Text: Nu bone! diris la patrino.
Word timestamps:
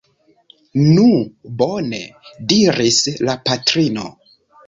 Nu 0.85 1.03
bone! 1.59 1.99
diris 2.53 2.99
la 3.29 3.37
patrino. 3.51 4.09